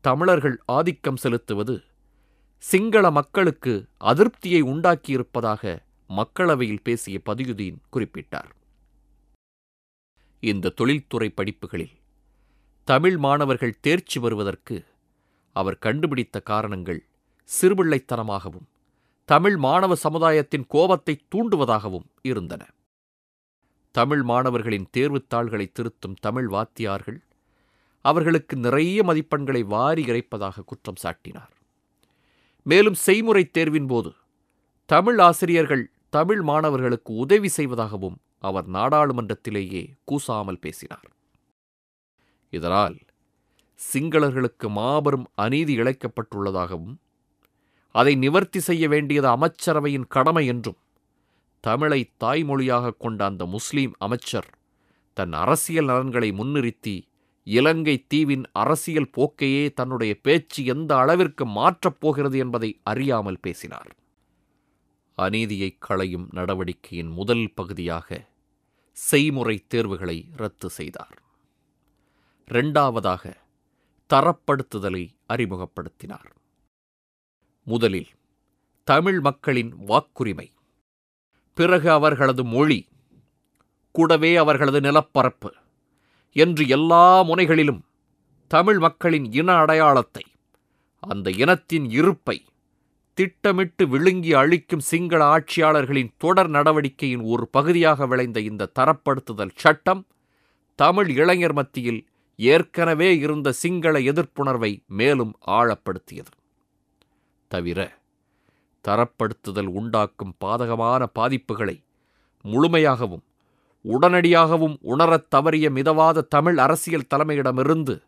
தமிழர்கள் 0.00 0.62
ஆதிக்கம் 0.66 1.16
செலுத்துவது 1.16 1.82
சிங்கள 2.58 3.10
மக்களுக்கு 3.10 3.72
அதிருப்தியை 4.00 4.60
உண்டாக்கியிருப்பதாக 4.62 5.82
மக்களவையில் 6.10 6.82
பேசிய 6.82 7.20
பதியுதீன் 7.26 7.78
குறிப்பிட்டார். 7.92 8.50
இந்த 10.40 10.68
தொழில்துறை 10.68 11.28
படிப்புகளில் 11.30 11.94
தமிழ் 12.88 13.16
மாணவர்கள் 13.16 13.80
தேர்ச்சி 13.80 14.20
வருவதற்கு 14.20 14.84
அவர் 15.56 15.78
கண்டுபிடித்த 15.78 16.40
காரணங்கள் 16.40 17.00
சிறுபிள்ளைத்தனமாகவும் 17.48 18.66
தமிழ் 19.28 19.56
மாணவ 19.56 19.92
சமுதாயத்தின் 19.94 20.66
கோபத்தை 20.68 21.14
தூண்டுவதாகவும் 21.34 22.04
இருந்தன. 22.22 22.62
தமிழ் 23.94 24.22
மாணவர்களின் 24.22 24.88
தேர்வுத்தாள்களை 24.96 25.66
திருத்தும் 25.72 26.14
தமிழ் 26.20 26.48
வாத்தியார்கள் 26.48 27.18
அவர்களுக்கு 28.04 28.56
நிறைய 28.56 29.02
மதிப்பெண்களை 29.02 29.62
வாரி 29.64 30.02
இறைப்பதாக 30.04 30.64
குற்றம் 30.64 31.00
சாட்டினார். 31.02 31.52
மேலும் 32.62 32.98
செய்முறை 33.06 33.44
தேர்வின் 33.50 33.86
போது 33.86 34.12
தமிழ் 34.90 35.18
ஆசிரியர்கள் 35.18 35.84
தமிழ் 36.08 36.42
மாணவர்களுக்கு 36.42 37.14
உதவி 37.14 37.48
செய்வதாகவும் 37.48 38.18
அவர் 38.38 38.68
நாடாளுமன்றத்திலேயே 38.68 39.82
கூசாமல் 40.04 40.58
பேசினார். 40.58 41.08
இதனால் 42.52 42.96
சிங்களர்களுக்கு 43.80 44.68
மாபெரும் 44.68 45.26
அநீதி 45.34 45.74
இழைக்கப்பட்டுள்ளதாகவும் 45.78 46.94
அதை 47.96 48.14
நிவர்த்தி 48.14 48.60
செய்ய 48.60 48.88
வேண்டியது 48.88 49.28
அமைச்சரவையின் 49.28 50.06
கடமை 50.08 50.46
என்றும் 50.46 50.78
தமிழை 51.60 52.00
தாய்மொழியாக 52.24 52.96
கொண்ட 52.96 53.24
அந்த 53.24 53.46
முஸ்லீம் 53.46 53.94
அமைச்சர் 53.98 54.48
தன் 55.14 55.32
அரசியல் 55.32 55.84
நலன்களை 55.84 56.30
முன்னிறுத்தி 56.32 56.96
இலங்கை 57.46 58.06
தீவின் 58.06 58.44
அரசியல் 58.52 59.10
போக்கையே 59.16 59.72
தன்னுடைய 59.72 60.12
பேச்சு 60.20 60.64
எந்த 60.64 60.96
அளவிற்கு 60.96 61.46
மாற்றப் 61.46 62.00
போகிறது 62.00 62.38
என்பதை 62.38 62.80
அறியாமல் 62.84 63.40
பேசினார். 63.40 63.90
அநீதியை 65.18 65.76
களையும் 65.78 66.28
நடவடிக்கையின் 66.32 67.12
முதல் 67.12 67.46
பகுதியாக 67.54 68.28
செய்முறை 68.96 69.56
தேர்வுகளை 69.68 70.18
ரத்து 70.36 70.70
செய்தார். 70.70 71.16
இரண்டாவதாக 72.48 73.36
தரப்படுத்துதலை 74.10 75.04
அறிமுகப்படுத்தினார். 75.28 76.30
முதலில் 77.66 78.10
தமிழ் 78.86 79.20
மக்களின் 79.20 79.72
வாக்குரிமை. 79.88 80.48
பிறகு 81.56 81.88
அவர்களது 81.90 82.44
மொழி 82.44 82.78
கூடவே 83.92 84.30
அவர்களது 84.36 84.80
நிலப்பரப்பு 84.80 85.50
என்று 86.36 86.64
எல்லா 86.68 87.04
முனைகளிலும் 87.20 87.80
தமிழ் 88.46 88.78
மக்களின் 88.78 89.26
இன 89.32 89.54
அடையாளத்தை 89.54 90.24
அந்த 91.00 91.30
இனத்தின் 91.30 91.86
இருப்பை 91.90 92.44
திட்டமிட்டு 93.14 93.88
விழுங்கி 93.88 94.32
அழிக்கும் 94.32 94.86
சிங்கள 94.90 95.20
ஆட்சியாளர்களின் 95.24 96.12
தொடர் 96.18 96.48
நடவடிக்கையின் 96.48 97.24
ஒரு 97.24 97.48
பகுதியாக 97.48 98.06
விளைந்த 98.06 98.40
இந்த 98.40 98.70
தரப்படுத்துதல் 98.78 99.54
சட்டம் 99.54 100.06
தமிழ் 100.74 101.10
இளைஞர் 101.10 101.52
மத்தியில் 101.52 102.02
ஏற்கனவே 102.36 103.10
இருந்த 103.18 103.52
சிங்கள 103.52 103.98
எதிர்ப்புணர்வை 103.98 104.72
மேலும் 104.86 105.34
ஆழப்படுத்தியது. 105.46 106.34
தவிர 107.48 107.98
தரப்படுத்துதல் 108.88 109.66
உண்டாக்கும் 109.66 110.36
பாதகமான 110.44 111.06
பாதிப்புகளை 111.14 111.84
முழுமையாகவும் 112.44 113.22
உடனடியாகவும் 113.84 114.78
உணரத் 114.80 115.34
தவறிய 115.34 115.70
மிதவாத 115.70 116.20
தமிழ் 116.20 116.58
அரசியல் 116.58 117.06
தலைமையிடமிருந்து 117.14 118.02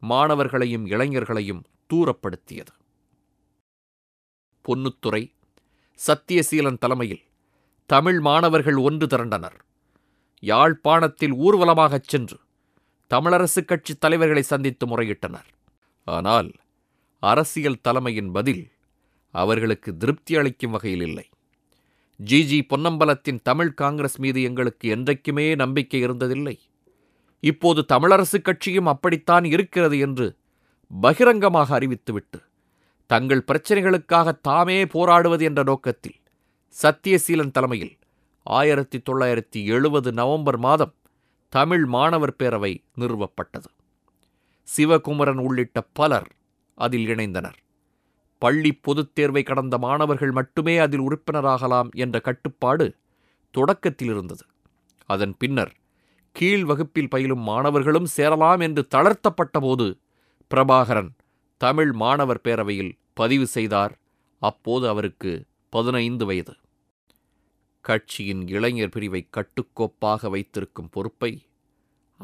மாணவர்களையும் 0.00 0.86
இளைஞர்களையும் 0.86 1.62
தூரப்படுத்தியது. 1.92 2.72
பொன்னுத்துறை 4.68 5.32
சத்தியசீலன் 6.06 6.78
தலைமையில் 6.78 7.22
தமிழ் 7.86 8.20
மாணவர்கள் 8.20 8.76
ஒன்று 8.76 9.06
திரண்டனர். 9.06 9.64
யாழ்ப்பாணத்தில் 10.38 11.32
ஊர்வலமாகச் 11.32 12.06
சென்று 12.06 12.38
தமிழரசுக் 13.10 13.64
கட்சித் 13.64 14.00
தலைவர்களை 14.00 14.42
சந்தித்து 14.42 14.86
முறையிட்டனர். 14.86 15.48
ஆனால் 16.04 16.50
அரசியல் 17.20 17.80
தலைமையின் 17.80 18.32
பதில் 18.32 18.72
அவர்களுக்கு 19.34 19.90
திருப்தி 19.96 20.36
அளிக்கும் 20.36 20.70
வகையில் 20.70 21.04
இல்லை. 21.06 21.26
ஜிஜி 22.26 22.58
பொன்னம்பலத்தின் 22.70 23.40
தமிழ் 23.42 23.72
காங்கிரஸ் 23.74 24.18
மீது 24.18 24.42
எங்களுக்கு 24.42 24.88
என்றைக்குமே 24.88 25.54
நம்பிக்கை 25.54 26.00
இருந்ததில்லை. 26.06 26.56
இப்போது 27.40 27.80
தமிழரசுக் 27.92 28.44
கட்சியும் 28.44 28.86
அப்படித்தான் 28.86 29.44
இருக்கிறது 29.44 29.96
என்று 29.98 30.26
பகிரங்கமாக 31.00 31.78
அறிவித்துவிட்டு 31.78 32.38
தங்கள் 33.10 33.46
பிரச்சனைகளுக்காக 33.46 34.38
தாமே 34.40 34.86
போராடுவது 34.86 35.44
என்ற 35.44 35.62
நோக்கத்தில் 35.62 36.18
சத்தியசீலன் 36.82 37.50
தலைமையில் 37.50 37.94
ஆயிரத்தி 38.42 38.98
தொள்ளாயிரத்தி 39.10 39.60
எழுபது 39.74 40.12
நவம்பர் 40.12 40.58
மாதம் 40.58 40.94
தமிழ் 41.48 41.84
மாணவர் 41.86 42.34
பேரவை 42.38 42.72
நிறுவப்பட்டது. 42.98 43.70
சிவகுமரன் 44.62 45.42
உள்ளிட்ட 45.46 45.80
பலர் 45.92 46.30
அதில் 46.78 47.06
இணைந்தனர். 47.06 47.58
பள்ளி 48.44 48.70
பொதுத் 48.86 49.14
தேர்வை 49.14 49.42
கடந்த 49.42 49.78
மாணவர்கள் 49.78 50.30
மட்டுமே 50.30 50.74
அதில் 50.76 51.00
உறுப்பினராகலாம் 51.00 51.90
என்ற 51.94 52.20
கட்டுப்பாடு 52.20 52.86
தொடக்கத்தில் 53.50 54.08
இருந்தது. 54.08 54.44
அதன் 55.06 55.34
பின்னர் 55.38 55.72
கீழ் 56.32 56.64
வகுப்பில் 56.64 57.08
பயிலும் 57.08 57.44
மாணவர்களும் 57.48 58.08
சேரலாம் 58.16 58.60
என்று 58.60 58.82
தளர்த்தப்பட்டபோது 58.94 59.86
பிரபாகரன் 60.50 61.10
தமிழ் 61.60 61.92
மாணவர் 61.92 62.40
பேரவையில் 62.44 62.92
பதிவு 63.14 63.46
செய்தார். 63.46 63.94
அப்போது 64.42 64.88
அவருக்கு 64.88 65.32
பதினைந்து 65.70 66.24
வயது. 66.26 66.54
கட்சியின் 67.84 68.42
இளைஞர் 68.48 68.88
பிரிவை 68.88 69.22
கட்டுக்கோப்பாக 69.30 70.30
வைத்திருக்கும் 70.30 70.90
பொறுப்பை 70.90 71.32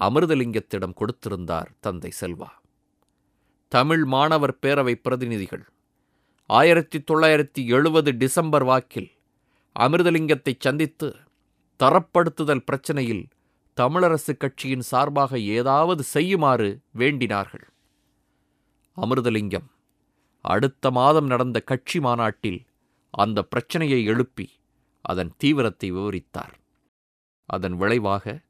அமிர்தலிங்கத்திடம் 0.00 0.96
கொடுத்திருந்தார் 1.00 1.70
தந்தை 1.80 2.10
செல்வா. 2.20 2.50
தமிழ் 3.72 4.04
மாணவர் 4.04 4.56
பேரவை 4.62 4.94
பிரதிநிதிகள் 5.02 5.64
ஆயிரத்தி 6.58 6.98
தொள்ளாயிரத்தி 6.98 7.66
எழுபது 7.66 8.16
டிசம்பர் 8.16 8.64
வாக்கில் 8.64 9.10
அமிர்தலிங்கத்தை 9.80 10.54
சந்தித்து 10.58 11.16
தரப்படுத்துதல் 11.78 12.62
பிரச்சனையில் 12.66 13.22
தமிழரசு 13.76 14.36
கட்சியின் 14.38 14.80
சார்பாக 14.80 15.38
ஏதாவது 15.38 16.02
செய்யுமாறு 16.02 16.80
வேண்டினார்கள். 16.98 17.66
அமிர்தலிங்கம் 18.96 19.68
அடுத்த 20.44 20.90
மாதம் 20.90 21.26
நடந்த 21.26 21.60
கட்சி 21.60 22.00
மாநாட்டில் 22.00 22.60
அந்த 23.10 23.42
பிரச்சனையை 23.42 24.04
எழுப்பி 24.04 24.50
அதன் 25.00 25.32
தீவிரத்தை 25.36 25.92
விவரித்தார். 25.92 26.54
அதன் 27.44 27.76
விளைவாக 27.76 28.40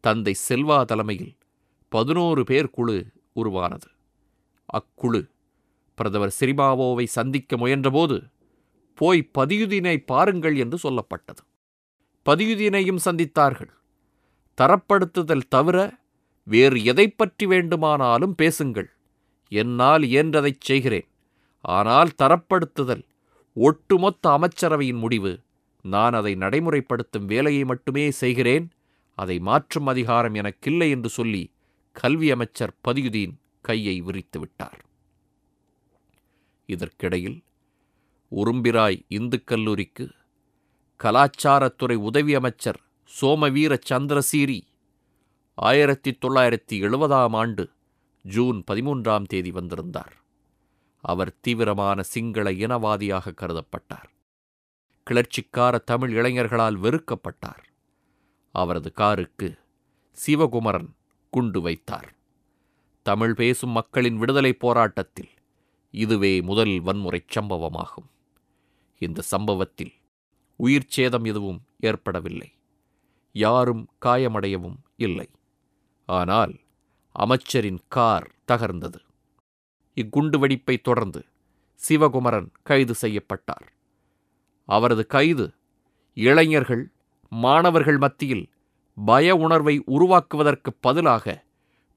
தந்தை 0.00 0.36
செல்வா 0.48 0.84
தலைமையில் 0.84 1.36
பதினோரு 1.88 2.44
பேர் 2.44 2.70
குழு 2.70 3.06
உருவானது. 3.32 3.88
அக்குழு 4.72 5.30
பிரதமர் 5.98 6.36
சிரிமாவோவை 6.40 7.06
சந்திக்க 7.18 7.56
முயன்றபோது 7.56 8.16
போய் 8.98 9.30
பதியுதீனை 9.38 9.96
பாருங்கள் 10.06 10.56
என்று 10.56 10.76
சொல்லப்பட்டது. 10.84 11.42
பதியுதீனையும் 12.26 13.04
சந்தித்தார்கள். 13.04 13.72
தரப்படுத்துதல் 14.58 15.46
தவிர 15.48 15.76
வேறு 16.46 16.78
எதை 16.84 17.06
பற்றி 17.10 17.46
வேண்டுமானாலும் 17.46 18.34
பேசுங்கள். 18.34 18.90
என்னால் 19.52 20.02
இயன்றதைச் 20.02 20.64
செய்கிறேன். 20.68 21.08
ஆனால் 21.64 22.10
தரப்படுத்துதல் 22.22 23.04
ஒட்டுமொத்த 23.56 24.24
அமைச்சரவையின் 24.36 25.02
முடிவு 25.04 25.32
நான் 25.84 26.14
அதை 26.14 26.32
நடைமுறைப்படுத்தும் 26.34 27.24
வேலையை 27.24 27.64
மட்டுமே 27.64 28.04
செய்கிறேன். 28.22 28.66
அதை 29.18 29.36
மாற்றும் 29.38 29.86
அதிகாரம் 29.86 30.34
எனக்கில்லை 30.34 30.90
என்று 30.90 31.08
சொல்லி 31.08 31.42
கல்வி 31.96 32.30
அமைச்சர் 32.30 32.74
பதியுதீன் 32.88 33.34
கையை 33.60 33.96
விரித்து 34.00 34.38
விட்டார். 34.40 34.80
இதற்கிடையில் 36.72 37.44
உரும்பிராய் 38.36 39.04
இந்து 39.08 39.44
கல்லூரிக்கு 39.44 40.10
கலாச்சாரத்துறை 41.04 41.94
உதவி 41.94 42.34
அமைச்சர் 42.34 42.80
சோமவீர 43.20 43.78
சந்திரசீரி 43.88 44.60
ஆயிரத்தி 45.54 46.18
தொள்ளாயிரத்தி 46.22 46.72
எழுபதாம் 46.72 47.32
ஆண்டு 47.32 47.70
ஜூன் 48.22 48.64
பதிமூன்றாம் 48.70 49.24
தேதி 49.24 49.50
வந்திருந்தார். 49.50 50.16
அவர் 51.00 51.40
தீவிரமான 51.40 52.02
சிங்கள 52.02 52.50
இனவாதியாக 52.52 53.34
கருதப்பட்டார். 53.34 54.08
கிளர்ச்சிக்கார 55.10 55.78
தமிழ் 55.84 56.18
இளைஞர்களால் 56.18 56.78
வெறுக்கப்பட்டார். 56.78 57.64
அவரது 58.52 58.92
காருக்கு 58.92 59.58
சிவகுமரன் 60.12 60.94
குண்டு 61.30 61.60
வைத்தார். 61.60 62.14
தமிழ் 63.02 63.34
பேசும் 63.34 63.70
மக்களின் 63.70 64.16
விடுதலைப் 64.16 64.60
போராட்டத்தில் 64.60 65.30
இதுவே 65.92 66.40
முதல் 66.40 66.82
வன்முறைச் 66.82 67.38
சம்பவமாகும். 67.38 68.08
இந்த 68.98 69.20
சம்பவத்தில் 69.22 69.92
உயிர் 70.56 70.86
சேதம் 70.86 71.24
எதுவும் 71.24 71.60
ஏற்படவில்லை. 71.80 72.52
யாரும் 73.32 73.88
காயமடையவும் 74.04 74.78
இல்லை. 74.96 75.28
ஆனால் 76.06 76.60
அமைச்சரின் 77.12 77.80
கார் 77.88 78.34
தகர்ந்தது. 78.52 79.00
இக்குண்டு 79.94 80.38
வெடிப்பை 80.38 80.80
தொடர்ந்து 80.80 81.24
சிவகுமரன் 81.74 82.52
கைது 82.62 82.94
செய்யப்பட்டார். 82.94 83.72
அவரது 84.64 85.06
கைது 85.06 85.54
இளைஞர்கள் 86.14 86.92
மாணவர்கள் 87.28 87.98
மத்தியில் 87.98 88.50
பய 89.04 89.34
உணர்வை 89.34 89.82
உருவாக்குவதற்கு 89.84 90.72
பதிலாக 90.72 91.44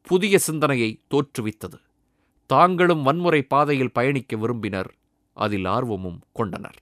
புதிய 0.01 0.37
சிந்தனையை 0.37 1.01
தோற்றுவித்தது. 1.09 1.79
தாங்களும் 2.45 3.03
வன்முறை 3.03 3.41
பாதையில் 3.41 3.91
பயணிக்க 3.91 4.37
விரும்பினர். 4.37 4.93
அதில் 5.33 5.65
ஆர்வமும் 5.65 6.19
கொண்டனர். 6.33 6.79